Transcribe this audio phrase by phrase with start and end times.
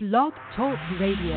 [0.00, 1.34] Blog Talk Radio.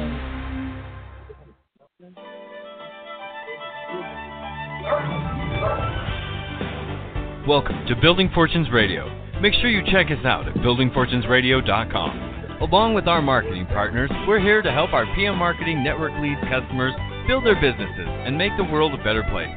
[7.47, 9.09] Welcome to Building Fortunes Radio.
[9.41, 12.59] Make sure you check us out at buildingfortunesradio.com.
[12.61, 16.93] Along with our marketing partners, we're here to help our PM Marketing Network lead customers
[17.27, 19.49] build their businesses and make the world a better place.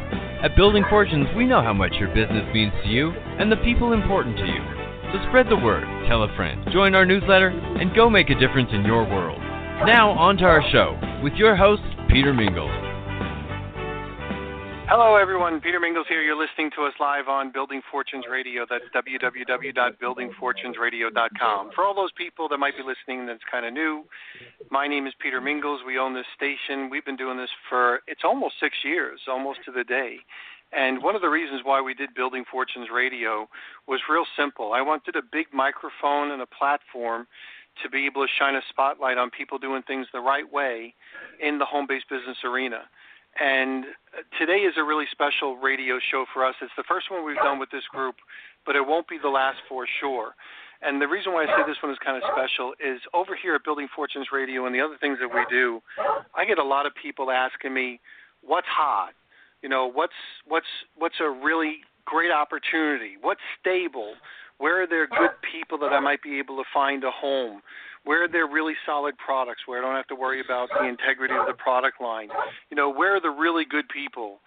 [0.43, 3.93] At Building Fortunes, we know how much your business means to you and the people
[3.93, 4.84] important to you.
[5.15, 8.71] So spread the word, tell a friend, join our newsletter, and go make a difference
[8.73, 9.39] in your world.
[9.87, 12.75] Now, on to our show with your host, Peter Mingils.
[14.91, 15.61] Hello, everyone.
[15.61, 16.21] Peter Mingils here.
[16.21, 18.67] You're listening to us live on Building Fortunes Radio.
[18.69, 21.71] That's www.buildingfortunesradio.com.
[21.75, 24.03] For all those people that might be listening that's kind of new,
[24.71, 25.87] my name is Peter Mingils.
[25.87, 26.91] We own this station.
[26.91, 30.17] We've been doing this for, it's almost six years, almost to the day.
[30.73, 33.49] And one of the reasons why we did Building Fortunes Radio
[33.87, 34.73] was real simple.
[34.73, 37.27] I wanted a big microphone and a platform
[37.83, 40.95] to be able to shine a spotlight on people doing things the right way
[41.41, 42.83] in the home based business arena.
[43.39, 43.85] And
[44.39, 46.55] today is a really special radio show for us.
[46.63, 48.17] It's the first one we've done with this group,
[48.65, 50.35] but it won't be the last for sure.
[50.83, 53.55] And the reason why I say this one is kind of special is over here
[53.55, 55.83] at Building Fortunes Radio and the other things that we do,
[56.35, 58.01] I get a lot of people asking me,
[58.43, 59.15] "What's hot?
[59.65, 60.13] You know, what's
[60.47, 60.67] what's
[60.99, 63.17] what's a really great opportunity?
[63.19, 64.13] What's stable?
[64.59, 67.63] Where are there good people that I might be able to find a home?
[68.05, 71.33] Where are there really solid products where I don't have to worry about the integrity
[71.33, 72.29] of the product line?
[72.69, 74.41] You know, where are the really good people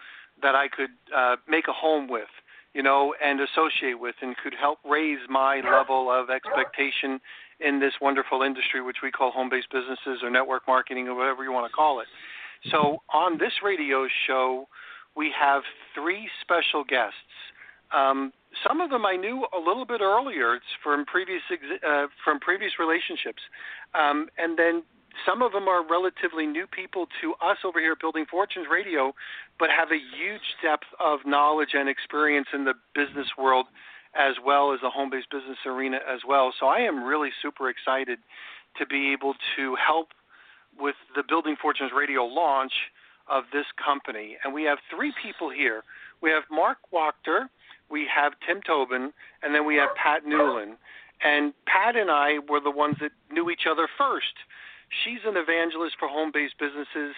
[0.44, 2.30] that I could uh, make a home with?
[2.76, 7.20] You know, and associate with, and could help raise my level of expectation
[7.60, 11.52] in this wonderful industry, which we call home-based businesses or network marketing or whatever you
[11.52, 12.08] want to call it.
[12.70, 14.68] So, on this radio show,
[15.18, 15.64] we have
[15.96, 17.34] three special guests.
[17.92, 18.32] Um,
[18.68, 20.56] some of them I knew a little bit earlier.
[20.56, 23.42] It's from previous uh, from previous relationships,
[23.96, 24.84] um, and then
[25.26, 29.14] some of them are relatively new people to us over here at Building Fortunes Radio,
[29.58, 33.66] but have a huge depth of knowledge and experience in the business world
[34.16, 36.54] as well as the home-based business arena as well.
[36.60, 38.20] So I am really super excited
[38.78, 40.10] to be able to help
[40.80, 42.74] with the Building Fortunes Radio launch
[43.30, 44.38] of this company.
[44.44, 45.84] And we have three people here.
[46.22, 47.50] We have Marc Wachter,
[47.90, 50.78] we have Tim Tobin, and then we have Pat Newland.
[51.24, 54.34] And Pat and I were the ones that knew each other first.
[55.04, 57.14] She's an evangelist for home based businesses,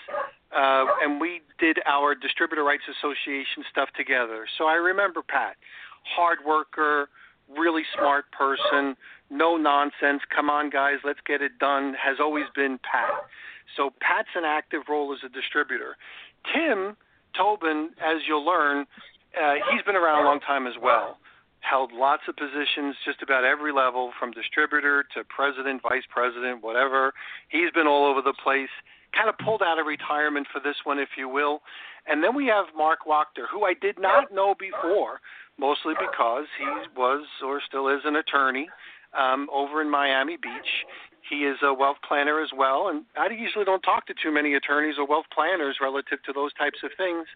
[0.56, 4.48] uh, and we did our Distributor Rights Association stuff together.
[4.58, 5.56] So I remember Pat,
[6.16, 7.10] hard worker,
[7.58, 8.96] really smart person,
[9.30, 13.10] no nonsense, come on, guys, let's get it done, has always been Pat.
[13.78, 15.96] So Pat's an active role as a distributor.
[16.54, 16.96] Tim
[17.36, 18.86] Tobin, as you'll learn,
[19.38, 21.18] uh, he's been around a long time as well.
[21.62, 27.14] Held lots of positions, just about every level, from distributor to president, vice president, whatever.
[27.50, 28.72] He's been all over the place.
[29.14, 31.62] Kind of pulled out of retirement for this one, if you will.
[32.08, 35.20] And then we have Marc Wachter, who I did not know before,
[35.60, 36.66] mostly because he
[36.96, 38.70] was or still is an attorney
[39.18, 40.72] um, over in Miami Beach.
[41.30, 44.56] He is a wealth planner as well, and I usually don't talk to too many
[44.56, 47.28] attorneys or wealth planners relative to those types of things.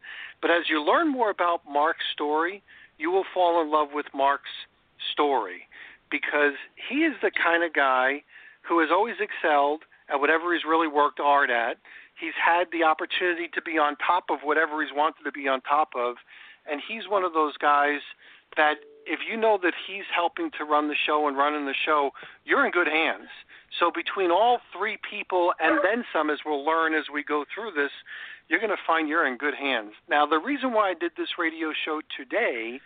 [0.42, 2.64] But as you learn more about Marc's story,
[2.98, 4.50] you will fall in love with Marc's
[5.12, 5.68] story
[6.10, 6.54] because
[6.90, 8.24] he is the kind of guy
[8.62, 11.78] who has always excelled at whatever he's really worked hard at.
[12.20, 15.62] He's had the opportunity to be on top of whatever he's wanted to be on
[15.62, 16.16] top of,
[16.70, 18.02] and he's one of those guys
[18.56, 22.12] that if you know that he's helping to run the show and running the show,
[22.46, 23.28] you're in good hands.
[23.80, 27.72] So between all three people and then some, as we'll learn as we go through
[27.72, 27.92] this,
[28.48, 29.92] you're going to find you're in good hands.
[30.10, 32.80] Now, the reason why I did this radio show today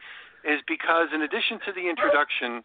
[0.45, 2.63] is because, in addition to the introduction,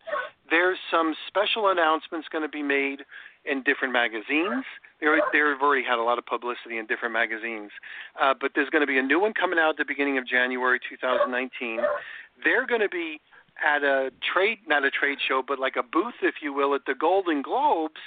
[0.50, 3.02] there's some special announcements going to be made
[3.44, 4.62] in different magazines.
[5.00, 7.70] They've already had a lot of publicity in different magazines,
[8.20, 10.28] uh, but there's going to be a new one coming out at the beginning of
[10.28, 11.80] January 2019.
[12.44, 13.20] They're going to be
[13.64, 16.82] at a trade, not a trade show, but like a booth, if you will, at
[16.86, 18.00] the Golden Globes.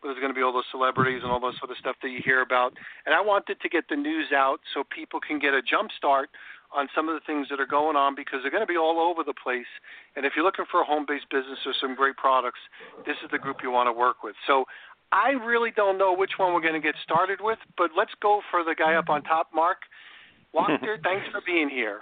[0.00, 2.08] Where there's going to be all those celebrities and all those sort of stuff that
[2.08, 2.72] you hear about.
[3.04, 6.30] And I wanted to get the news out so people can get a jump start
[6.72, 8.98] on some of the things that are going on because they're going to be all
[8.98, 9.68] over the place.
[10.16, 12.60] And if you're looking for a home-based business or some great products,
[13.04, 14.36] this is the group you want to work with.
[14.46, 14.64] So
[15.12, 18.40] I really don't know which one we're going to get started with, but let's go
[18.50, 19.78] for the guy up on top, Marc.
[20.54, 22.00] Wachter, thanks for being here.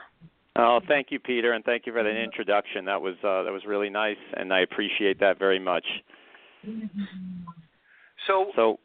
[0.58, 2.84] Oh, thank you, Peter, and thank you for that introduction.
[2.84, 5.84] That was uh, that was really nice, and I appreciate that very much.
[8.26, 8.80] So, so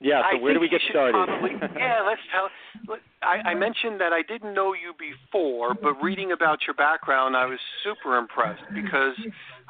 [0.00, 0.22] yeah.
[0.30, 1.12] So I where do we get started?
[1.12, 2.96] Probably, yeah, let's tell.
[3.22, 7.46] I, I mentioned that I didn't know you before, but reading about your background, I
[7.46, 9.14] was super impressed because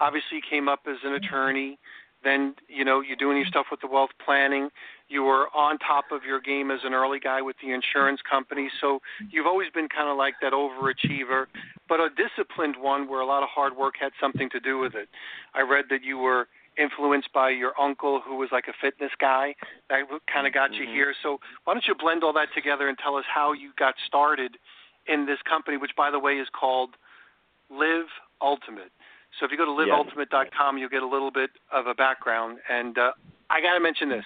[0.01, 1.79] obviously you came up as an attorney.
[2.25, 4.69] Then you know you're doing your stuff with the wealth planning.
[5.09, 8.71] You were on top of your game as an early guy with the insurance company.
[8.81, 11.47] So you've always been kind of like that overachiever,
[11.89, 14.95] but a disciplined one where a lot of hard work had something to do with
[14.95, 15.09] it.
[15.55, 16.49] I read that you were
[16.79, 19.55] influenced by your uncle who was like a fitness guy
[19.91, 20.01] that
[20.33, 20.85] kind of got mm-hmm.
[20.85, 23.73] you here so why don't you blend all that together and tell us how you
[23.79, 24.57] got started
[25.07, 26.91] in this company which by the way is called
[27.71, 28.09] live
[28.41, 28.91] ultimate
[29.39, 32.59] so if you go to liveultimate.com, you'll get a little bit of a background.
[32.69, 33.13] And uh,
[33.51, 34.25] I got to mention this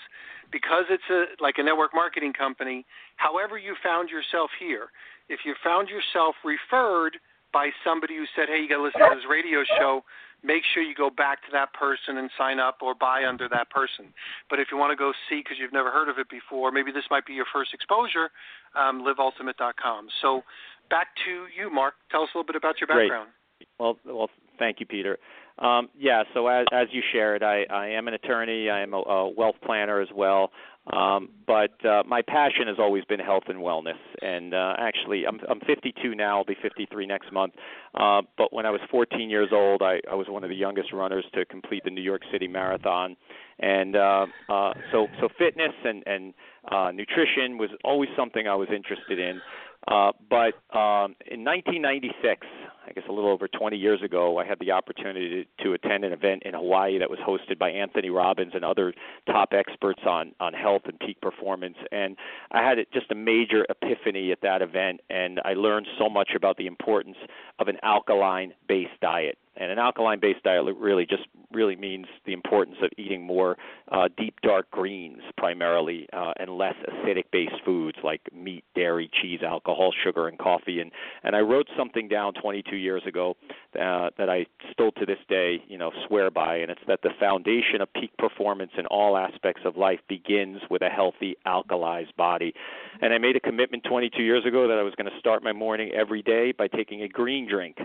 [0.50, 2.84] because it's a like a network marketing company.
[3.16, 4.88] However, you found yourself here,
[5.28, 7.18] if you found yourself referred
[7.52, 10.04] by somebody who said, "Hey, you got to listen to this radio show,"
[10.42, 13.70] make sure you go back to that person and sign up or buy under that
[13.70, 14.12] person.
[14.50, 16.92] But if you want to go see because you've never heard of it before, maybe
[16.92, 18.30] this might be your first exposure.
[18.74, 20.08] Um, liveultimate.com.
[20.22, 20.42] So
[20.90, 21.94] back to you, Marc.
[22.10, 23.30] Tell us a little bit about your background.
[23.58, 23.68] Great.
[23.78, 25.18] Well, well, Thank you, Peter.
[25.58, 28.68] Um, yeah, so as, as you shared, I, I am an attorney.
[28.68, 30.50] I am a, a wealth planner as well.
[30.92, 33.98] Um, but uh, my passion has always been health and wellness.
[34.22, 36.38] And uh, actually, I'm, I'm 52 now.
[36.38, 37.54] I'll be 53 next month.
[37.94, 40.92] Uh, but when I was 14 years old, I, I was one of the youngest
[40.92, 43.16] runners to complete the New York City Marathon.
[43.58, 46.34] And uh, uh, so, so fitness and, and
[46.70, 49.40] uh, nutrition was always something I was interested in.
[49.88, 52.46] Uh, but um, in 1996,
[52.88, 56.12] I guess a little over 20 years ago, I had the opportunity to, attend an
[56.12, 58.94] event in Hawaii that was hosted by Anthony Robbins and other
[59.26, 61.76] top experts on on health and peak performance.
[61.92, 62.16] And
[62.52, 66.56] I had just a major epiphany at that event, and I learned so much about
[66.56, 67.16] the importance
[67.58, 69.38] of an alkaline-based diet.
[69.56, 71.24] And an alkaline-based diet really just
[71.56, 73.56] really means the importance of eating more
[73.90, 79.92] uh, deep dark greens primarily, uh, and less acidic-based foods like meat, dairy, cheese, alcohol,
[80.04, 80.80] sugar, and coffee.
[80.80, 80.92] And
[81.24, 83.36] and I wrote something down 22 years ago
[83.74, 87.10] uh, that I still to this day, you know, swear by, and it's that the
[87.18, 92.52] foundation of peak performance in all aspects of life begins with a healthy alkalized body.
[93.00, 95.52] And I made a commitment 22 years ago that I was going to start my
[95.52, 97.78] morning every day by taking a green drink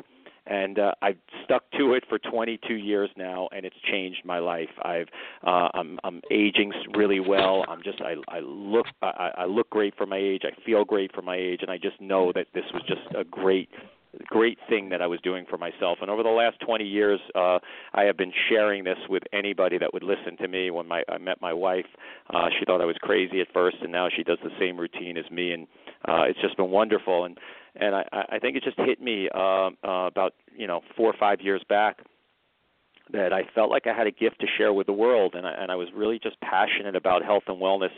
[0.48, 4.70] and uh, I've stuck to it for 22 years now, and it's changed my life.
[4.84, 5.08] I've
[5.46, 7.66] uh, I'm I'm aging really well.
[7.68, 10.42] I'm just I I look I, I look great for my age.
[10.44, 13.24] I feel great for my age, and I just know that this was just a
[13.24, 13.70] great
[14.28, 16.00] great thing that I was doing for myself.
[16.02, 17.60] And over the last 20 years, uh,
[17.94, 20.69] I have been sharing this with anybody that would listen to me.
[20.72, 21.86] When my I met my wife,
[22.34, 25.18] uh, she thought I was crazy at first, and now she does the same routine
[25.18, 25.68] as me, and
[26.08, 27.25] uh, it's just been wonderful.
[27.25, 27.38] And
[27.75, 31.16] and I, I think it just hit me uh, uh, about you know four or
[31.19, 32.00] five years back
[33.12, 35.52] that I felt like I had a gift to share with the world, and I,
[35.52, 37.92] and I was really just passionate about health and wellness,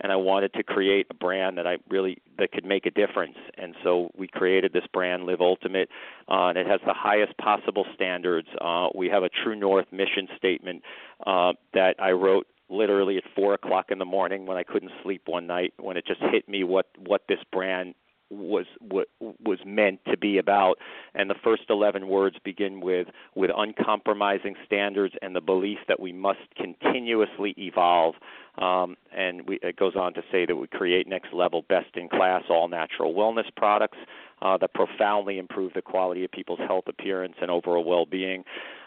[0.00, 3.36] and I wanted to create a brand that I really that could make a difference.
[3.56, 5.88] And so we created this brand, Live Ultimate,
[6.28, 8.48] uh, and it has the highest possible standards.
[8.60, 10.82] Uh, we have a True North mission statement
[11.26, 15.22] uh, that I wrote literally at four o'clock in the morning when I couldn't sleep
[15.26, 17.94] one night when it just hit me what what this brand
[18.30, 20.78] was what was meant to be about.
[21.14, 26.12] And the first 11 words begin with with uncompromising standards and the belief that we
[26.12, 28.14] must continuously evolve.
[28.58, 32.08] Um, and we, it goes on to say that we create next level best in
[32.08, 33.98] class all natural wellness products
[34.42, 38.44] uh, that profoundly improve the quality of people's health appearance and overall well-being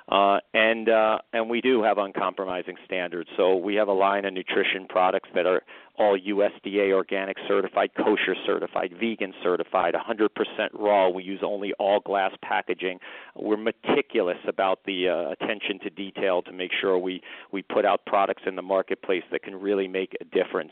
[0.09, 3.29] uh, and uh, and we do have uncompromising standards.
[3.37, 5.61] So we have a line of nutrition products that are
[5.97, 10.29] all USDA organic certified, kosher certified, vegan certified, 100%
[10.73, 11.09] raw.
[11.09, 12.99] We use only all glass packaging.
[13.35, 17.21] We're meticulous about the uh, attention to detail to make sure we
[17.51, 20.71] we put out products in the marketplace that can really make a difference.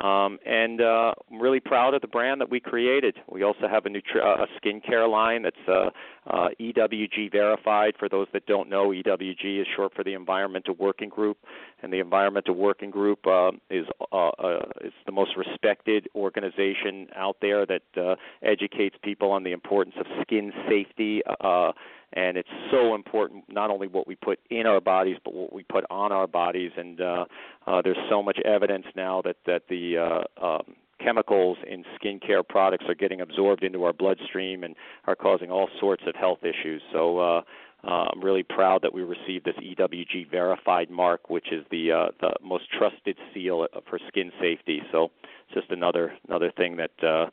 [0.00, 3.16] Um, and uh, I'm really proud of the brand that we created.
[3.28, 5.90] We also have a, nutri- uh, a skincare line that's uh,
[6.28, 7.94] uh, EWG verified.
[7.98, 11.38] For those that don't know, EWG is short for the Environmental Working Group,
[11.82, 17.36] and the Environmental Working Group uh, is uh, uh, is the most respected organization out
[17.40, 21.22] there that uh, educates people on the importance of skin safety.
[21.40, 21.72] Uh,
[22.12, 25.62] and it's so important not only what we put in our bodies but what we
[25.64, 27.24] put on our bodies and uh,
[27.66, 32.84] uh, there's so much evidence now that that the uh, um, chemicals in skincare products
[32.88, 34.74] are getting absorbed into our bloodstream and
[35.06, 37.42] are causing all sorts of health issues so uh,
[37.84, 42.06] uh, I'm really proud that we received this EWG verified mark, which is the uh,
[42.20, 44.82] the most trusted seal for skin safety.
[44.90, 47.26] So it's just another another thing that uh,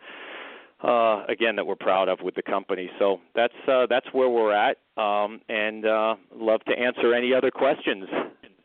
[0.83, 2.89] uh, again that we're proud of with the company.
[2.99, 7.51] So that's uh, that's where we're at, um, and uh, love to answer any other
[7.51, 8.07] questions.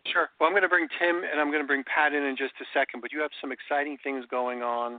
[0.07, 0.29] Sure.
[0.41, 2.55] Well, I'm going to bring Tim and I'm going to bring Pat in in just
[2.61, 4.99] a second, but you have some exciting things going on,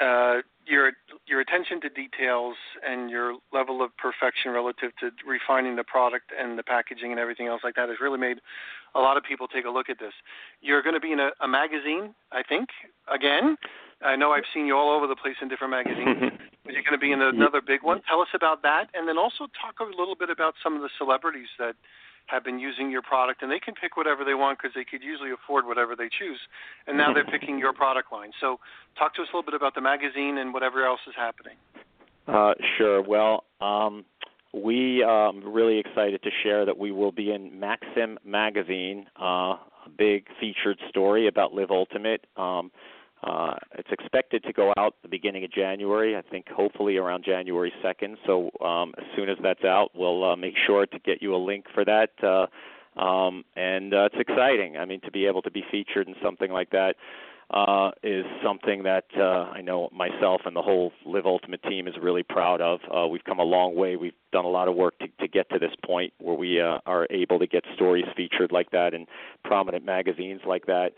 [0.00, 0.36] uh,
[0.66, 0.92] your
[1.26, 2.54] your attention to details
[2.86, 7.46] and your level of perfection relative to refining the product and the packaging and everything
[7.46, 8.38] else like that has really made
[8.94, 10.12] a lot of people take a look at this.
[10.60, 12.68] You're going to be in a, a magazine, I think,
[13.12, 13.56] again.
[14.02, 16.36] I know I've seen you all over the place in different magazines.
[16.66, 18.02] you're going to be in another big one.
[18.08, 20.90] Tell us about that, and then also talk a little bit about some of the
[20.98, 21.74] celebrities that
[22.26, 25.02] have been using your product, and they can pick whatever they want because they could
[25.02, 26.40] usually afford whatever they choose.
[26.86, 28.32] And now they're picking your product line.
[28.40, 28.58] So,
[28.98, 31.54] talk to us a little bit about the magazine and whatever else is happening.
[32.26, 33.00] Uh, sure.
[33.00, 34.04] Well, um,
[34.52, 39.54] we are um, really excited to share that we will be in Maxim magazine, uh,
[39.54, 42.26] a big featured story about Live Ultimate.
[42.36, 42.72] Um,
[43.26, 46.16] uh, it's expected to go out the beginning of January.
[46.16, 48.16] I think hopefully around January 2nd.
[48.26, 51.42] So um, as soon as that's out, we'll uh, make sure to get you a
[51.42, 52.10] link for that.
[52.22, 52.46] Uh,
[53.00, 54.76] um, and uh, it's exciting.
[54.76, 56.94] I mean, to be able to be featured in something like that
[57.50, 61.94] uh, is something that uh, I know myself and the whole Live Ultimate team is
[62.00, 62.80] really proud of.
[62.92, 63.96] Uh, we've come a long way.
[63.96, 66.78] We've done a lot of work to, to get to this point where we uh,
[66.86, 69.06] are able to get stories featured like that in
[69.44, 70.92] prominent magazines like that.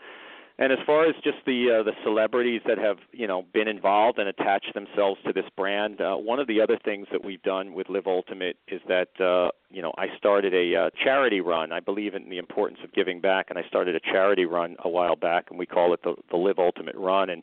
[0.61, 4.19] And as far as just the uh, the celebrities that have you know been involved
[4.19, 7.73] and attached themselves to this brand, uh, one of the other things that we've done
[7.73, 11.71] with Live Ultimate is that uh, you know I started a uh, charity run.
[11.71, 14.89] I believe in the importance of giving back, and I started a charity run a
[14.89, 17.29] while back, and we call it the the Live Ultimate Run.
[17.29, 17.41] And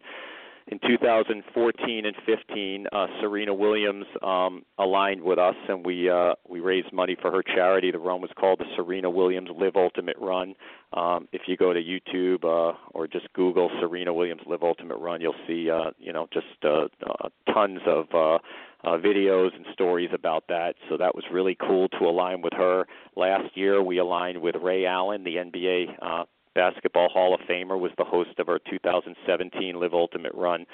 [0.69, 6.59] in 2014 and 15, uh, Serena Williams um, aligned with us, and we uh, we
[6.59, 7.93] raised money for her charity.
[7.93, 10.55] The run was called the Serena Williams Live Ultimate Run.
[10.93, 15.21] Um, if you go to YouTube uh, or just Google Serena Williams Live Ultimate Run,
[15.21, 18.39] you'll see uh, you know just uh, uh, tons of uh,
[18.85, 20.75] uh, videos and stories about that.
[20.89, 22.87] So that was really cool to align with her.
[23.17, 26.25] Last year, we aligned with Ray Allen, the NBA uh,
[26.57, 30.65] Basketball Hall of Famer, was the host of our 2017 Live Ultimate Run,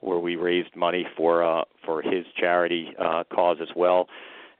[0.00, 4.08] where we raised money for uh, for his charity uh, cause as well.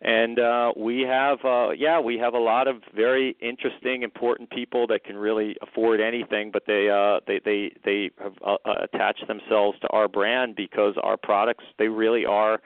[0.04, 4.88] And uh, we have, uh, yeah, we have a lot of very interesting, important people
[4.88, 9.78] that can really afford anything, but they uh, they they they have uh, attached themselves
[9.82, 12.60] to our brand because our products they really are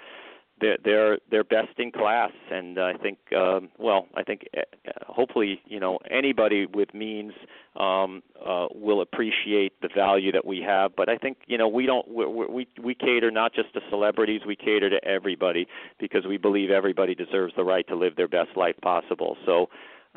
[0.60, 2.32] they're they're they're best in class.
[2.50, 4.60] And i think um well i think uh,
[5.06, 7.32] hopefully you know anybody with means
[7.76, 10.94] um uh will appreciate the value that we have.
[10.96, 14.42] But i think you know we don't we we we cater not just to celebrities
[14.46, 15.66] we cater to everybody
[15.98, 19.36] because we believe everybody deserves the right to live their best life possible.
[19.44, 19.68] So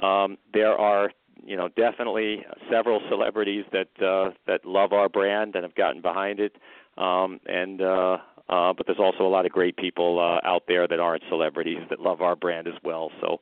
[0.05, 1.11] um there are
[1.45, 6.39] you know definitely several celebrities that uh that love our brand and have gotten behind
[6.39, 6.55] it
[6.99, 8.17] um and uh
[8.49, 11.77] uh, but there's also a lot of great people uh, out there that aren't celebrities
[11.89, 13.11] that love our brand as well.
[13.21, 13.39] So,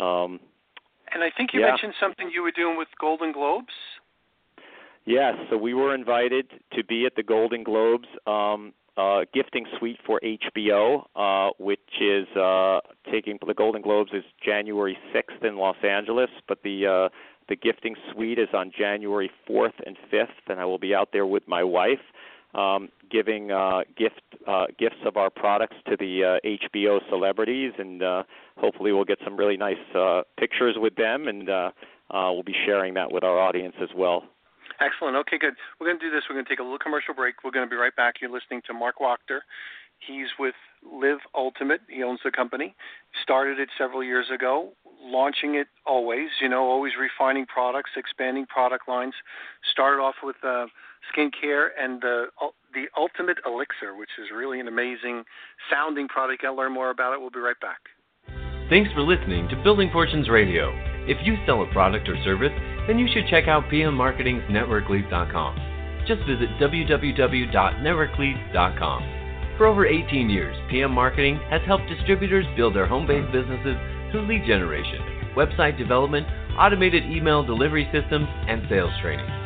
[0.00, 0.38] um,
[1.12, 1.70] and I think you yeah.
[1.70, 3.72] mentioned something you were doing with Golden Globes.
[5.04, 9.98] Yes, so we were invited to be at the Golden Globes um, uh, gifting suite
[10.06, 15.76] for HBO, uh, which is uh, taking the Golden Globes is January 6th in Los
[15.88, 17.08] Angeles, but the uh,
[17.48, 21.26] the gifting suite is on January 4th and 5th, and I will be out there
[21.26, 22.00] with my wife
[22.56, 28.02] um, giving uh, gift uh, gifts of our products to the uh, HBO celebrities, and
[28.02, 28.22] uh,
[28.56, 31.70] hopefully we'll get some really nice uh, pictures with them, and uh,
[32.10, 34.24] uh, we'll be sharing that with our audience as well.
[34.80, 35.16] Excellent.
[35.16, 35.54] Okay, good.
[35.80, 36.24] We're going to do this.
[36.28, 37.36] We're going to take a little commercial break.
[37.44, 38.16] We're going to be right back.
[38.20, 39.40] You're listening to Marc Wachter.
[39.98, 41.80] He's with Live Ultimate.
[41.88, 42.74] He owns the company.
[43.22, 44.72] Started it several years ago
[45.06, 49.14] launching it always, you know, always refining products, expanding product lines.
[49.70, 50.66] Started off with uh,
[51.12, 52.28] skincare and the
[52.74, 55.24] the Ultimate Elixir, which is really an amazing
[55.70, 56.40] sounding product.
[56.42, 57.20] Can learn more about it.
[57.20, 57.80] We'll be right back.
[58.68, 60.72] Thanks for listening to Building Fortunes Radio.
[61.06, 62.50] If you sell a product or service,
[62.88, 65.56] then you should check out PM Marketing's NetworkLeads.com.
[66.06, 69.12] Just visit www.networkleads.com.
[69.56, 73.76] For over 18 years, PM Marketing has helped distributors build their home based businesses
[74.10, 74.98] through lead generation,
[75.36, 76.26] website development,
[76.58, 79.45] automated email delivery systems, and sales training.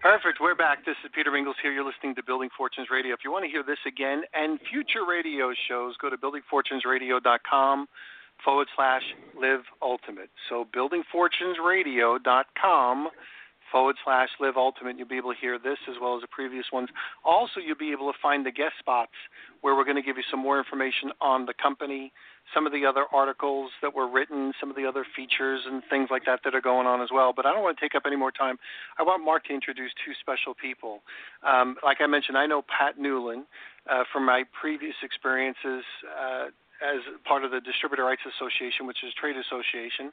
[0.00, 0.40] Perfect.
[0.40, 0.86] We're back.
[0.86, 1.72] This is Peter Mingils here.
[1.72, 3.12] You're listening to Building Fortunes Radio.
[3.12, 7.86] If you want to hear this again and future radio shows, go to buildingfortunesradio.com
[8.42, 9.02] forward slash
[9.38, 10.30] live ultimate.
[10.48, 13.08] So buildingfortunesradio.com
[13.70, 14.96] forward slash live ultimate.
[14.96, 16.88] You'll be able to hear this as well as the previous ones.
[17.22, 19.12] Also, you'll be able to find the guest spots
[19.60, 22.10] where we're going to give you some more information on the company,
[22.54, 26.08] some of the other articles that were written, some of the other features and things
[26.10, 27.32] like that that are going on as well.
[27.34, 28.58] But I don't want to take up any more time.
[28.98, 31.02] I want Mark to introduce two special people.
[31.42, 33.44] Um, like I mentioned, I know Pat Newland
[33.88, 35.84] uh, from my previous experiences.
[36.20, 36.46] Uh,
[36.80, 40.12] as part of the Distributor Rights Association, which is a trade association,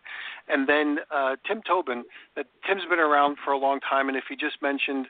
[0.49, 2.03] and then uh, Tim Tobin.
[2.67, 5.07] Tim's been around for a long time, and if he just mentioned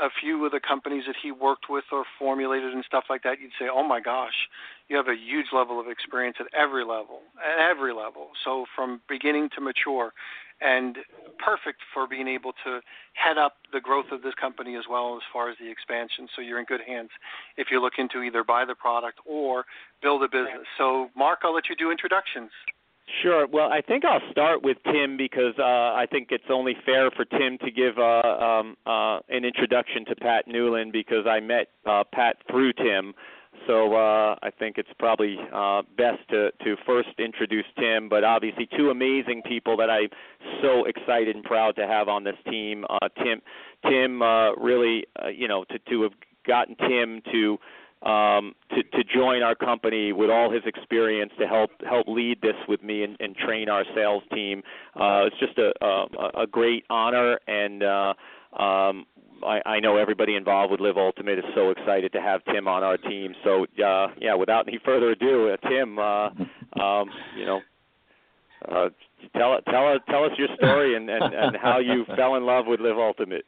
[0.00, 3.40] a few of the companies that he worked with or formulated and stuff like that,
[3.40, 4.48] you'd say, "Oh my gosh,
[4.88, 9.00] you have a huge level of experience at every level, at every level." So from
[9.08, 10.12] beginning to mature,
[10.60, 10.98] and
[11.38, 12.80] perfect for being able to
[13.14, 16.28] head up the growth of this company as well as far as the expansion.
[16.34, 17.10] So you're in good hands
[17.56, 19.64] if you're looking to either buy the product or
[20.02, 20.66] build a business.
[20.76, 22.50] So, Marc, I'll let you do introductions.
[23.22, 23.46] Sure.
[23.46, 27.24] Well, I think I'll start with Tim because uh, I think it's only fair for
[27.24, 32.04] Tim to give uh, um, uh, an introduction to Pat Newland because I met uh,
[32.12, 33.14] Pat through Tim.
[33.66, 38.68] So uh, I think it's probably uh, best to, to first introduce Tim, but obviously
[38.76, 40.10] two amazing people that I'm
[40.62, 42.84] so excited and proud to have on this team.
[42.88, 43.40] Uh, Tim,
[43.88, 46.12] Tim, uh, really, uh, you know, to to have
[46.46, 47.58] gotten Tim to
[48.02, 52.54] um, to, to join our company with all his experience to help help lead this
[52.68, 54.62] with me and, and train our sales team.
[54.94, 58.14] Uh, it's just a, a, a great honor, and uh,
[58.62, 59.06] um,
[59.44, 62.82] I, I know everybody involved with Live Ultimate is so excited to have Tim on
[62.82, 63.34] our team.
[63.44, 66.30] So uh, yeah, without any further ado, uh, Tim, uh,
[66.80, 67.60] um, you know,
[68.68, 68.88] uh,
[69.36, 72.80] tell tell tell us your story and, and, and how you fell in love with
[72.80, 73.44] Live Ultimate.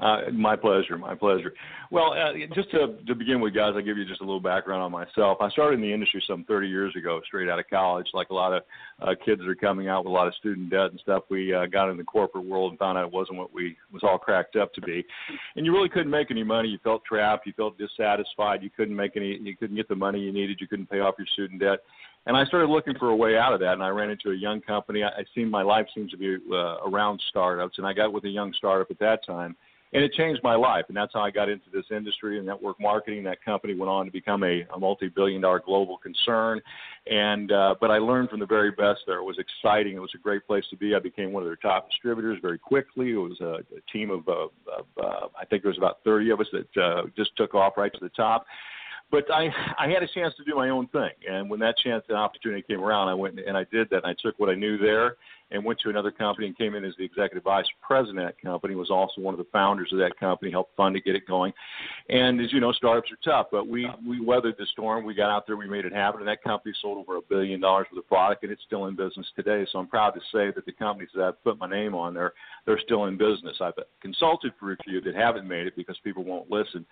[0.00, 1.54] Uh, my pleasure, my pleasure.
[1.92, 4.82] Well, uh, just to, to begin with, guys, I'll give you just a little background
[4.82, 5.38] on myself.
[5.40, 8.08] I started in the industry some 30 years ago, straight out of college.
[8.12, 8.62] Like a lot of
[9.00, 11.54] uh, kids that are coming out with a lot of student debt and stuff, we
[11.54, 14.18] uh, got in the corporate world and found out it wasn't what we was all
[14.18, 15.04] cracked up to be.
[15.54, 16.70] And you really couldn't make any money.
[16.70, 17.46] You felt trapped.
[17.46, 18.64] You felt dissatisfied.
[18.64, 19.38] You couldn't make any.
[19.40, 20.58] You couldn't get the money you needed.
[20.60, 21.78] You couldn't pay off your student debt.
[22.26, 24.34] And I started looking for a way out of that, and I ran into a
[24.34, 25.04] young company.
[25.04, 28.24] I, I seen my life seems to be uh, around startups, and I got with
[28.24, 29.54] a young startup at that time
[29.94, 30.84] and it changed my life.
[30.88, 33.22] And that's how I got into this industry and network marketing.
[33.24, 36.60] That company went on to become a, a multi-billion-dollar global concern.
[37.10, 39.18] And uh, but I learned from the very best there.
[39.18, 39.94] It was exciting.
[39.94, 40.94] It was a great place to be.
[40.96, 43.12] I became one of their top distributors very quickly.
[43.12, 46.30] It was a, a team of, uh, of uh, I think there was about 30
[46.30, 48.46] of us that uh, just took off right to the top
[49.10, 52.04] but I I had a chance to do my own thing, and when that chance
[52.08, 54.04] and opportunity came around, I went and I did that.
[54.04, 55.16] And I took what I knew there
[55.50, 58.42] and went to another company and came in as the executive vice president of that
[58.42, 58.74] company.
[58.74, 61.52] Was also one of the founders of that company, helped fund to get it going.
[62.08, 65.04] And as you know, startups are tough, but we we weathered the storm.
[65.04, 67.60] We got out there, we made it happen, and that company sold over a billion
[67.60, 69.66] dollars worth of product, and it's still in business today.
[69.70, 72.32] So I'm proud to say that the companies that I've put my name on there,
[72.66, 73.56] they're still in business.
[73.60, 76.84] I've consulted for a few that haven't made it because people won't listen.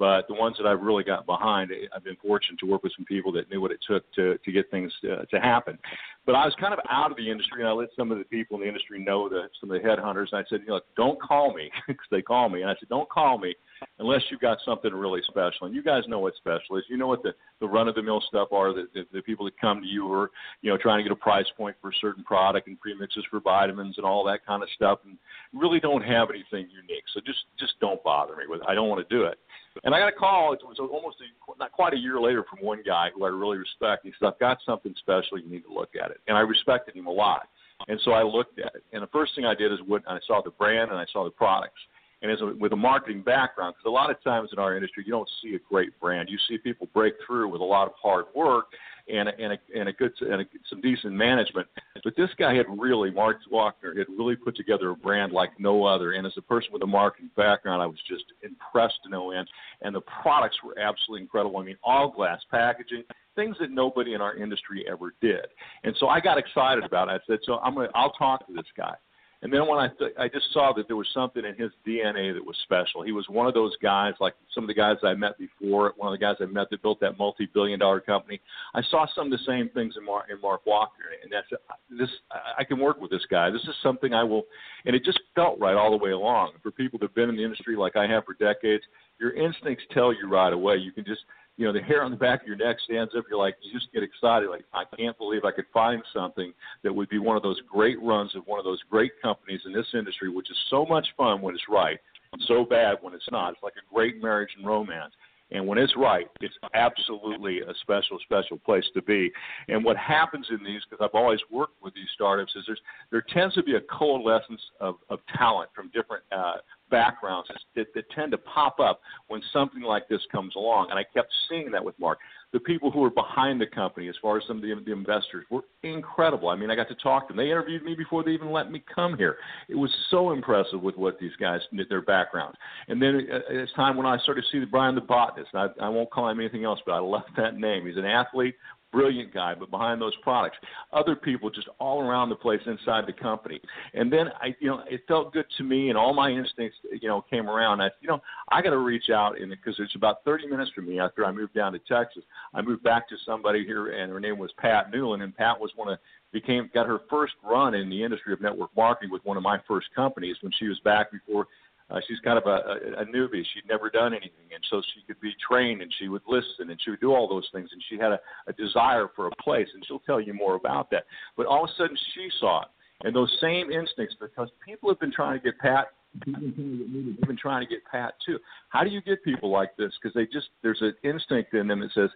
[0.00, 3.04] But the ones that I've really got behind, I've been fortunate to work with some
[3.04, 5.78] people that knew what it took to to get things to, uh, to happen.
[6.24, 8.24] But I was kind of out of the industry, and I let some of the
[8.24, 10.28] people in the industry know that some of the headhunters.
[10.32, 12.88] And I said, you know, don't call me because they call me, and I said,
[12.88, 13.54] don't call me
[13.98, 15.66] unless you've got something really special.
[15.66, 16.84] And you guys know what special is.
[16.88, 18.72] You know what the the run of the mill stuff are.
[18.72, 20.30] The, the the people that come to you are
[20.62, 23.40] you know trying to get a price point for a certain product and premixes for
[23.40, 25.16] vitamins and all that kind of stuff, and
[25.52, 27.04] really don't have anything unique.
[27.14, 28.60] So just just don't bother me with.
[28.60, 28.66] It.
[28.68, 29.38] I don't want to do it.
[29.84, 30.52] And I got a call.
[30.52, 33.58] It was almost a, not quite a year later from one guy who I really
[33.58, 34.04] respect.
[34.04, 35.38] He said, "I've got something special.
[35.38, 37.48] You need to look at it." And I respected him a lot.
[37.88, 38.84] And so I looked at it.
[38.92, 41.24] And the first thing I did is what I saw the brand and I saw
[41.24, 41.80] the products.
[42.22, 45.04] And as a, with a marketing background, because a lot of times in our industry
[45.06, 46.28] you don't see a great brand.
[46.28, 48.66] You see people break through with a lot of hard work
[49.08, 51.66] and a, and a, and a good and a, some decent management.
[52.04, 55.84] But this guy had really, Marc Wachter had really put together a brand like no
[55.84, 56.12] other.
[56.12, 59.48] And as a person with a marketing background, I was just impressed to no end.
[59.82, 61.58] And the products were absolutely incredible.
[61.58, 63.04] I mean, all glass packaging,
[63.34, 65.46] things that nobody in our industry ever did.
[65.84, 67.12] And so I got excited about it.
[67.12, 68.94] I said, so I'm gonna, I'll talk to this guy.
[69.42, 72.34] And then when I th- I just saw that there was something in his DNA
[72.34, 73.02] that was special.
[73.02, 75.94] He was one of those guys, like some of the guys I met before.
[75.96, 78.40] One of the guys I met that built that multi-billion-dollar company.
[78.74, 81.48] I saw some of the same things in Marc in Marc Wachter, and that's
[81.88, 82.10] this.
[82.58, 83.50] I can work with this guy.
[83.50, 84.42] This is something I will,
[84.84, 86.52] and it just felt right all the way along.
[86.62, 88.84] For people that've been in the industry like I have for decades,
[89.18, 90.76] your instincts tell you right away.
[90.76, 91.22] You can just
[91.60, 93.26] you know, the hair on the back of your neck stands up.
[93.28, 94.48] You're like, you just get excited.
[94.48, 98.00] Like, I can't believe I could find something that would be one of those great
[98.00, 101.42] runs of one of those great companies in this industry, which is so much fun
[101.42, 101.98] when it's right,
[102.32, 103.52] and so bad when it's not.
[103.52, 105.12] It's like a great marriage and romance.
[105.50, 109.30] And when it's right, it's absolutely a special, special place to be.
[109.68, 113.24] And what happens in these, because I've always worked with these startups, is there's there
[113.34, 116.54] tends to be a coalescence of, of talent from different uh,
[116.90, 120.88] backgrounds that, that tend to pop up when something like this comes along.
[120.90, 122.18] And I kept seeing that with Marc.
[122.52, 125.46] The people who were behind the company, as far as some of the, the investors,
[125.50, 126.48] were incredible.
[126.48, 127.44] I mean, I got to talk to them.
[127.44, 129.36] They interviewed me before they even let me come here.
[129.68, 132.58] It was so impressive with what these guys their backgrounds.
[132.88, 135.50] And then uh, it's time when I started to see the Brian the botanist.
[135.54, 137.86] I, I won't call him anything else, but I love that name.
[137.86, 138.56] He's an athlete
[138.92, 140.56] brilliant guy, but behind those products,
[140.92, 143.60] other people just all around the place inside the company.
[143.94, 147.08] And then I, you know, it felt good to me, and all my instincts, you
[147.08, 147.80] know, came around.
[147.80, 150.88] I, you know, I got to reach out, and because it's about 30 minutes from
[150.88, 152.22] me after I moved down to Texas,
[152.54, 155.70] I moved back to somebody here, and her name was Pat Newland, and Pat was
[155.76, 155.98] one of
[156.32, 159.58] became got her first run in the industry of network marketing with one of my
[159.66, 161.46] first companies when she was back before
[161.90, 163.42] uh, she's kind of a, a, a newbie.
[163.52, 166.80] She'd never done anything, and so she could be trained, and she would listen, and
[166.82, 169.68] she would do all those things, and she had a, a desire for a place,
[169.74, 171.04] and she'll tell you more about that.
[171.36, 172.68] But all of a sudden, she saw it,
[173.02, 175.88] and those same instincts, because people have been trying to get Pat.
[176.26, 178.38] Been trying to get Pat too.
[178.70, 179.92] How do you get people like this?
[180.00, 182.10] Because they just there's an instinct in them that says,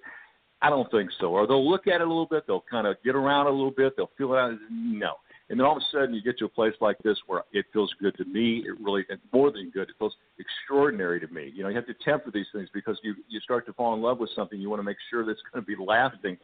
[0.62, 2.96] "I don't think so," or they'll look at it a little bit, they'll kind of
[3.04, 4.52] get around a little bit, they'll feel it out.
[4.70, 5.14] No,
[5.50, 7.66] and then all of a sudden, you get to a place like this where it
[7.72, 8.64] feels good to me.
[8.66, 9.90] It really, it's more than good.
[9.90, 11.52] It feels extraordinary to me.
[11.54, 14.00] You know, you have to temper these things because you you start to fall in
[14.00, 14.59] love with something.
[14.59, 16.38] You want to make sure that's going to be lasting.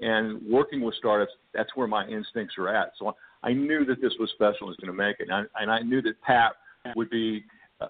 [0.00, 2.92] And working with startups, that's where my instincts are at.
[2.98, 5.62] So I knew that this was special and was going to make it, and I,
[5.62, 6.52] and I knew that Pat
[6.96, 7.44] would be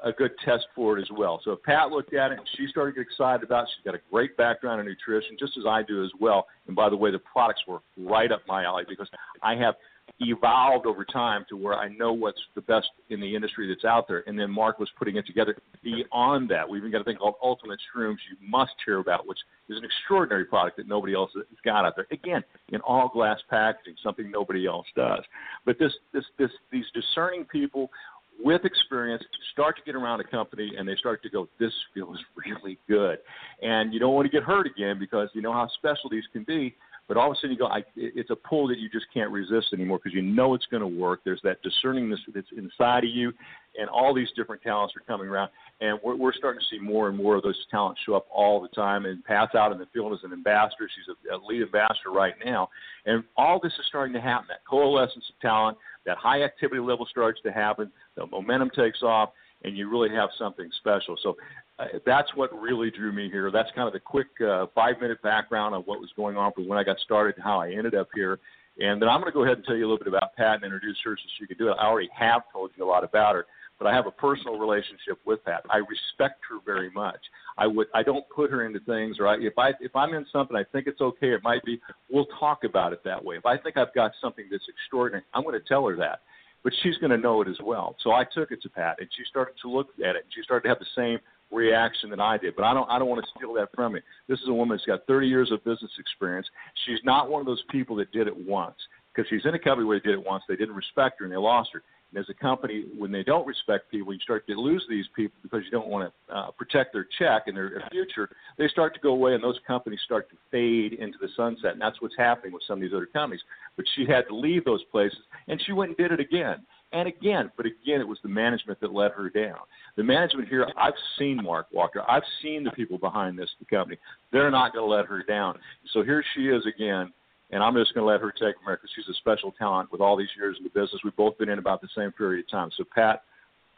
[0.05, 1.40] a good test for it as well.
[1.44, 3.68] So Pat looked at it she started to get excited about it.
[3.76, 6.46] She's got a great background in nutrition, just as I do as well.
[6.66, 9.09] And by the way, the products were right up my alley because
[9.42, 9.74] I have
[10.20, 14.09] evolved over time to where I know what's the best in the industry that's out
[14.09, 14.24] there.
[14.26, 16.68] And then Marc was putting it together beyond that.
[16.68, 19.85] We've even got a thing called Ultimate Shrooms you must hear about, which is an
[19.85, 22.07] extraordinary product that nobody else has got out there.
[22.11, 25.22] Again, in all glass packaging, something nobody else does.
[25.66, 27.90] But this, this, this, these discerning people
[28.38, 32.18] with experience start to get around a company and they start to go, this feels
[32.37, 33.18] really good.
[33.62, 36.44] And you don't want to get hurt again because you know how special these can
[36.44, 36.74] be.
[37.08, 39.30] But all of a sudden you go, I, it's a pull that you just can't
[39.30, 41.20] resist anymore because you know it's going to work.
[41.24, 43.32] There's that discerningness that's inside of you,
[43.78, 45.50] and all these different talents are coming around.
[45.80, 48.60] And we're, we're starting to see more and more of those talents show up all
[48.60, 49.06] the time.
[49.06, 50.88] And Pat's out in the field as an ambassador.
[50.94, 52.70] She's a, a lead ambassador right now.
[53.04, 54.46] And all this is starting to happen.
[54.48, 57.92] That coalescence of talent, that high activity level starts to happen.
[58.16, 59.30] The momentum takes off
[59.62, 61.16] and you really have something special.
[61.22, 61.36] So
[61.78, 63.50] uh, that's what really drew me here.
[63.50, 66.68] That's kind of the quick uh, five minute background on what was going on from
[66.68, 68.38] when I got started and how I ended up here.
[68.78, 70.56] And then I'm going to go ahead and tell you a little bit about Pat
[70.56, 71.76] and introduce her so she can do it.
[71.80, 73.46] I already have told you a lot about her,
[73.78, 75.64] but I have a personal relationship with Pat.
[75.70, 77.20] I respect her very much.
[77.58, 80.26] I would I don't put her into things or I, if I if I'm in
[80.32, 81.80] something I think it's okay, it might be.
[82.10, 83.36] We'll talk about it that way.
[83.36, 86.20] If I think I've got something that's extraordinary, I'm going to tell her that
[86.64, 87.94] but she's going to know it as well.
[88.02, 90.64] So I took it to Pat, and she started to look at it, she started
[90.64, 91.20] to have the same
[91.52, 92.56] reaction that I did.
[92.56, 94.02] But I don't I don't want to steal that from you.
[94.28, 96.46] This is a woman that's got 30 years of business experience.
[96.87, 98.76] She's not one of those people that did it once
[99.16, 101.32] because she's in a company where they did it once, they didn't respect her and
[101.32, 101.82] they lost her.
[102.12, 105.37] And as a company, when they don't respect people, you start to lose these people
[105.42, 108.28] because you don't want to uh, protect their check and their future.
[108.59, 111.72] They start to go away, and those companies start to fade into the sunset.
[111.72, 113.42] And that's what's happening with some of these other companies.
[113.76, 117.09] But she had to leave those places, and she went and did it again and
[117.09, 117.51] again.
[117.57, 119.59] But again, it was the management that let her down.
[119.96, 122.05] The management here, I've seen Marc Wachter.
[122.09, 123.99] I've seen the people behind this the company.
[124.33, 125.59] They're not going to let her down.
[125.92, 127.12] So here she is again
[127.51, 130.16] and I'm just going to let her take because she's a special talent with all
[130.16, 131.01] these years in the business.
[131.05, 132.70] We've both been in about the same period of time.
[132.77, 133.22] So, Pat,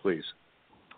[0.00, 0.24] please.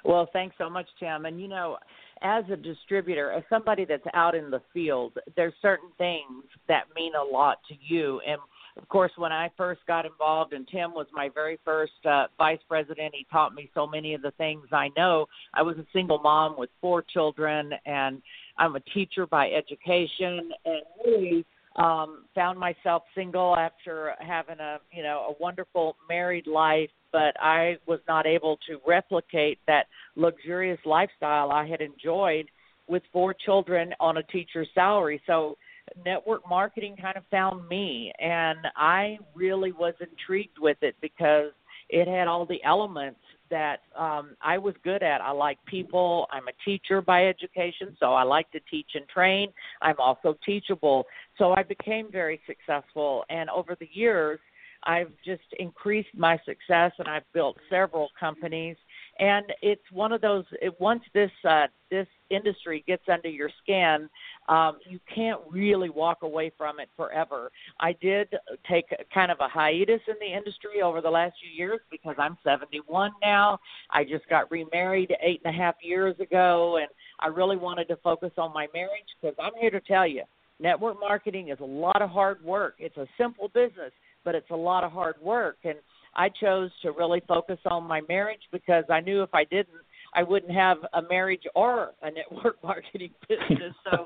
[0.05, 1.27] Well, thanks so much, Tim.
[1.27, 1.79] And you know,
[2.23, 7.12] as a distributor, as somebody that's out in the field, there's certain things that mean
[7.14, 8.20] a lot to you.
[8.27, 8.38] And
[8.76, 12.61] of course, when I first got involved, and Tim was my very first uh, vice
[12.68, 15.26] president, he taught me so many of the things I know.
[15.54, 18.22] I was a single mom with four children, and
[18.59, 25.04] I'm a teacher by education, and really um found myself single after having a you
[25.04, 31.52] know a wonderful married life but i was not able to replicate that luxurious lifestyle
[31.52, 32.46] i had enjoyed
[32.88, 35.56] with four children on a teacher's salary so
[36.05, 41.53] network marketing kind of found me and i really was intrigued with it because
[41.88, 45.20] it had all the elements that um, I was good at.
[45.20, 46.26] I like people.
[46.31, 49.53] I'm a teacher by education, so I like to teach and train.
[49.83, 51.05] I'm also teachable.
[51.37, 53.24] So I became very successful.
[53.29, 54.38] And over the years,
[54.85, 58.76] I've just increased my success and I've built several companies.
[59.20, 60.44] And it's one of those.
[60.62, 64.09] It, once this uh, this industry gets under your skin,
[64.48, 67.52] um, you can't really walk away from it forever.
[67.80, 68.35] I did
[68.68, 72.38] take kind of a hiatus in the industry over the last few years because I'm
[72.42, 73.59] 71 now.
[73.90, 76.88] I just got remarried eight and a half years ago, and
[77.20, 80.22] I really wanted to focus on my marriage because I'm here to tell you,
[80.59, 82.76] network marketing is a lot of hard work.
[82.78, 83.92] It's a simple business,
[84.24, 85.76] but it's a lot of hard work, and
[86.14, 89.68] I chose to really focus on my marriage because I knew if I didn't,
[90.14, 93.75] I wouldn't have a marriage or a network marketing business.
[93.90, 94.05] so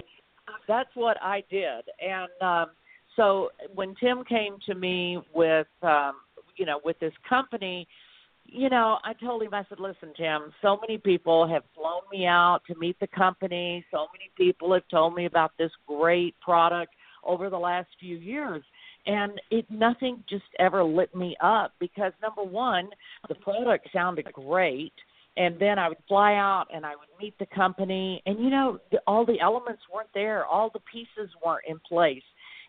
[0.68, 1.84] that's what I did.
[2.00, 2.66] And um,
[3.16, 6.14] so when Tim came to me with, um,
[6.56, 7.86] you know, with this company,
[8.46, 12.26] you know, I told him, I said, listen, Tim, so many people have flown me
[12.26, 13.84] out to meet the company.
[13.90, 16.92] So many people have told me about this great product
[17.24, 18.62] over the last few years.
[19.06, 22.88] And it nothing just ever lit me up because number one,
[23.28, 24.92] the product sounded great
[25.36, 28.78] and then I would fly out and I would meet the company and you know
[29.06, 32.22] all the elements weren't there all the pieces weren't in place.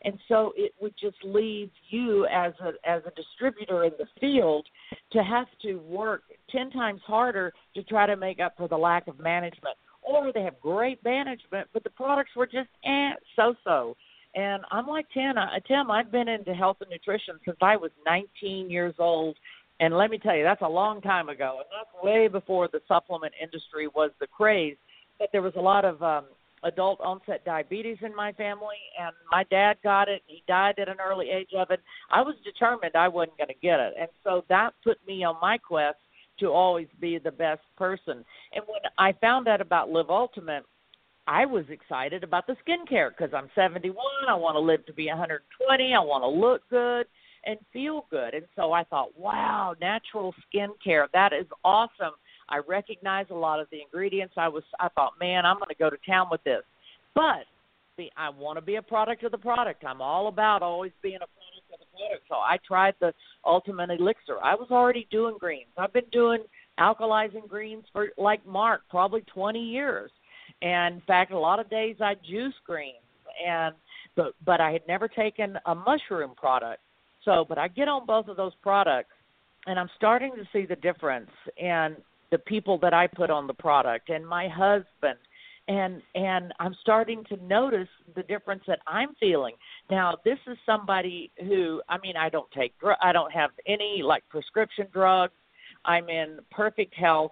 [0.03, 4.67] And so it would just leave you as a as a distributor in the field
[5.11, 9.07] to have to work 10 times harder to try to make up for the lack
[9.07, 9.77] of management.
[10.01, 13.95] Or they have great management but the products were just eh, so so
[14.35, 15.35] and I'm like Tim,
[15.67, 19.35] Tim, I've been into health and nutrition since I was 19 years old
[19.79, 22.81] and let me tell you, that's a long time ago, and that's way before the
[22.87, 24.77] supplement industry was the craze.
[25.19, 26.25] But there was a lot of um,
[26.63, 30.21] adult onset diabetes in my family, and my dad got it.
[30.27, 31.81] He died at an early age of it.
[32.09, 35.35] I was determined I wasn't going to get it, and so that put me on
[35.41, 35.97] my quest
[36.39, 38.23] to always be the best person.
[38.53, 40.63] And when I found out about Live Ultimate,
[41.27, 43.95] I was excited about the skincare because I'm 71.
[44.29, 45.93] I want to live to be 120.
[45.93, 47.07] I want to look good
[47.45, 48.33] and feel good.
[48.33, 52.13] And so I thought, wow, natural skincare, that is awesome.
[52.49, 54.35] I recognize a lot of the ingredients.
[54.37, 56.61] I was I thought, man, I'm going to go to town with this.
[57.15, 57.45] But
[57.97, 59.83] the, I want to be a product of the product.
[59.83, 62.23] I'm all about always being a product of the product.
[62.29, 63.13] So I tried the
[63.45, 64.37] Ultimate Elixir.
[64.43, 65.69] I was already doing greens.
[65.77, 66.43] I've been doing
[66.79, 70.11] alkalizing greens for like Marc, probably 20 years.
[70.61, 72.95] And in fact, a lot of days I juice greens
[73.45, 73.75] and
[74.15, 76.81] but but I had never taken a mushroom product.
[77.23, 79.13] So, but I get on both of those products,
[79.65, 81.97] and I'm starting to see the difference in
[82.31, 85.17] the people that I put on the product and my husband
[85.67, 89.55] and and I'm starting to notice the difference that I'm feeling.
[89.89, 94.23] Now, this is somebody who I mean, I don't take I don't have any like
[94.29, 95.33] prescription drugs.
[95.83, 97.31] I'm in perfect health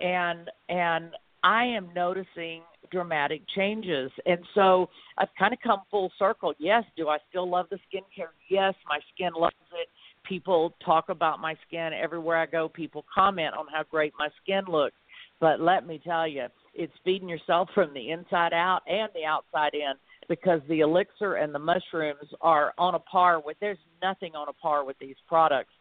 [0.00, 1.10] and and
[1.44, 4.10] I am noticing dramatic changes.
[4.24, 6.54] And so I've kind of come full circle.
[6.58, 8.28] Yes, do I still love the skincare?
[8.48, 9.88] Yes, my skin loves it.
[10.26, 12.68] People talk about my skin everywhere I go.
[12.68, 14.96] People comment on how great my skin looks.
[15.38, 19.74] But let me tell you, it's feeding yourself from the inside out and the outside
[19.74, 19.92] in
[20.28, 24.52] because the elixir and the mushrooms are on a par with there's nothing on a
[24.54, 25.72] par with these products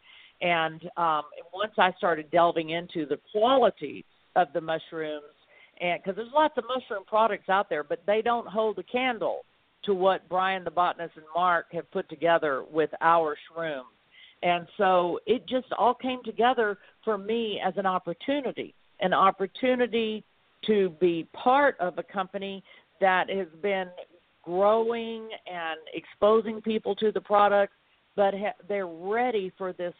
[0.41, 1.23] and um
[1.53, 4.03] once i started delving into the quality
[4.35, 5.23] of the mushrooms
[5.83, 9.41] because there's lots of mushroom products out there, but they don't hold a candle
[9.83, 13.83] to what Brian the botanist and Marc have put together with our shrooms.
[14.41, 20.23] And so it just all came together for me as an opportunity, an opportunity
[20.67, 22.63] to be part of a company
[23.01, 23.87] that has been
[24.43, 27.73] growing and exposing people to the products,
[28.15, 29.93] but ha- they're ready for this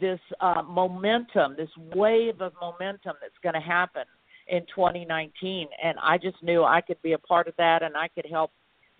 [0.00, 4.04] this uh, momentum, this wave of momentum that's going to happen
[4.50, 8.08] in 2019 and I just knew I could be a part of that and I
[8.08, 8.50] could help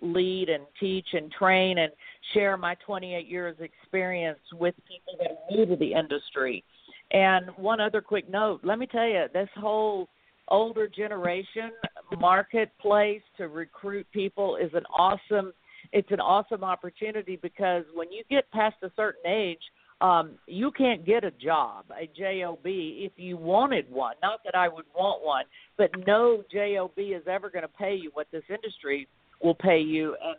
[0.00, 1.92] lead and teach and train and
[2.32, 6.64] share my 28 years experience with people that are new to the industry.
[7.10, 10.08] And one other quick note, let me tell you, this whole
[10.48, 11.70] older generation
[12.18, 15.52] marketplace to recruit people is an awesome
[15.92, 19.58] it's an awesome opportunity because when you get past a certain age,
[20.00, 24.14] um, you can't get a job, a job, if you wanted one.
[24.22, 25.44] Not that I would want one,
[25.76, 29.06] but no job is ever going to pay you what this industry
[29.42, 30.16] will pay you.
[30.22, 30.36] And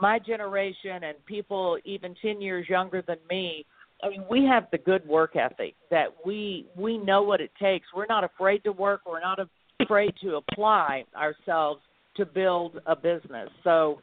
[0.00, 3.64] my generation and people even ten years younger than me,
[4.02, 7.86] I mean, we have the good work ethic that we we know what it takes.
[7.94, 9.02] We're not afraid to work.
[9.06, 9.38] We're not
[9.80, 11.80] afraid to apply ourselves
[12.16, 13.48] to build a business.
[13.62, 14.00] So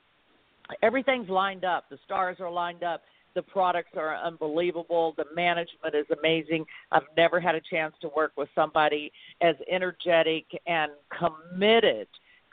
[0.81, 1.85] everything's lined up.
[1.89, 3.01] The stars are lined up
[3.35, 5.13] the products are unbelievable.
[5.17, 6.65] The management is amazing.
[6.91, 12.07] I've never had a chance to work with somebody as energetic and committed,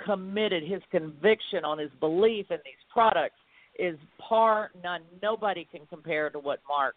[0.04, 0.62] committed.
[0.62, 3.36] His conviction on his belief in these products
[3.78, 5.02] is par none.
[5.22, 6.94] Nobody can compare to what Marc,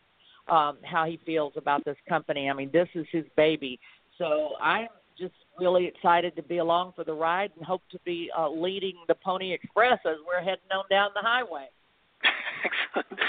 [0.50, 2.50] um, how he feels about this company.
[2.50, 3.80] I mean, this is his baby.
[4.18, 8.30] So I'm just really excited to be along for the ride and hope to be
[8.38, 11.68] uh, leading the Pony Express as we're heading on down the highway.
[12.64, 13.20] Excellent.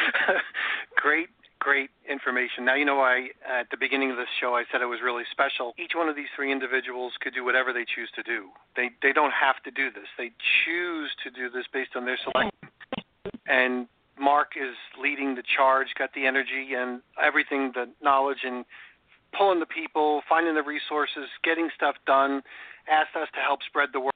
[0.97, 2.65] great, great information.
[2.65, 5.25] Now, you know, I at the beginning of this show I said it was really
[5.31, 5.73] special.
[5.79, 8.49] Each one of these three individuals could do whatever they choose to do.
[8.77, 10.09] They they don't have to do this.
[10.19, 10.33] They
[10.65, 12.53] choose to do this based on their selection.
[13.47, 13.87] And
[14.19, 18.65] Marc is leading the charge, got the energy and everything, the knowledge and
[19.37, 22.43] pulling the people, finding the resources, getting stuff done.
[22.91, 24.13] Asked us to help spread the word